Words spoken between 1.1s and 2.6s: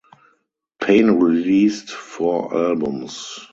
released four